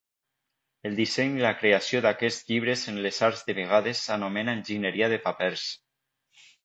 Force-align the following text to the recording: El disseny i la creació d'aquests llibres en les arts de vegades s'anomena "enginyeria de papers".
El 0.89 0.95
disseny 0.99 1.35
i 1.39 1.43
la 1.43 1.51
creació 1.59 2.01
d'aquests 2.07 2.47
llibres 2.49 2.87
en 2.93 2.97
les 3.07 3.21
arts 3.29 3.45
de 3.51 3.57
vegades 3.61 4.01
s'anomena 4.07 4.59
"enginyeria 4.61 5.11
de 5.13 5.21
papers". 5.27 5.67